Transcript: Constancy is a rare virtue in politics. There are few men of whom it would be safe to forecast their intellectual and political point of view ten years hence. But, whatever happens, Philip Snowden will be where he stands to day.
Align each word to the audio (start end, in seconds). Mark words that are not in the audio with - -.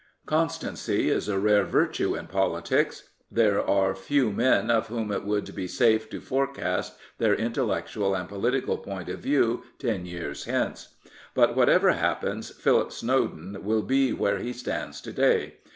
Constancy 0.25 1.11
is 1.11 1.29
a 1.29 1.37
rare 1.37 1.63
virtue 1.63 2.15
in 2.15 2.25
politics. 2.25 3.09
There 3.29 3.61
are 3.63 3.93
few 3.93 4.31
men 4.31 4.71
of 4.71 4.87
whom 4.87 5.11
it 5.11 5.23
would 5.23 5.53
be 5.53 5.67
safe 5.67 6.09
to 6.09 6.19
forecast 6.19 6.95
their 7.19 7.35
intellectual 7.35 8.15
and 8.15 8.27
political 8.27 8.79
point 8.79 9.09
of 9.09 9.19
view 9.19 9.61
ten 9.77 10.07
years 10.07 10.45
hence. 10.45 10.95
But, 11.35 11.55
whatever 11.55 11.91
happens, 11.91 12.49
Philip 12.49 12.91
Snowden 12.91 13.59
will 13.63 13.83
be 13.83 14.11
where 14.11 14.39
he 14.39 14.53
stands 14.53 15.01
to 15.01 15.13
day. 15.13 15.57